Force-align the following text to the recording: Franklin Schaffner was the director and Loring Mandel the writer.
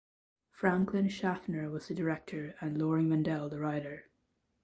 Franklin 0.49 1.09
Schaffner 1.09 1.69
was 1.69 1.87
the 1.87 1.93
director 1.93 2.55
and 2.59 2.75
Loring 2.75 3.07
Mandel 3.07 3.49
the 3.49 3.59
writer. 3.59 4.09